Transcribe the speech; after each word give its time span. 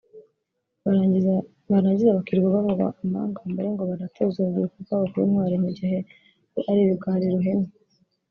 Barangiza 1.69 2.15
bakirirwa 2.17 2.49
bavuga 2.55 2.85
amangambure 3.03 3.67
ngo 3.73 3.83
baratoza 3.89 4.35
urubyiruko 4.39 4.77
rwabo 4.83 5.05
kuba 5.11 5.23
intwari 5.27 5.55
mu 5.63 5.69
gihe 5.77 5.97
bo 6.51 6.59
ari 6.69 6.79
ibigwari 6.83 7.25
ruhenu 7.35 7.67